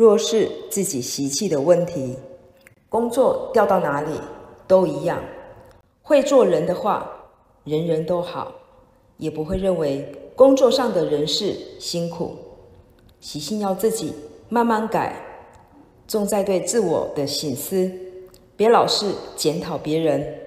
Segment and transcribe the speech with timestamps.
[0.00, 2.16] 若是自己习气的问题
[2.88, 4.18] 工作调到哪里
[4.66, 5.22] 都一样。
[6.00, 7.06] 会做人的话
[7.64, 8.50] 人人都好
[9.18, 12.34] 也不会认为工作上的人事辛苦。
[13.20, 14.14] 习性要自己
[14.48, 15.22] 慢慢改
[16.08, 17.92] 重在对自我的心思
[18.56, 20.40] 别老是检讨别人。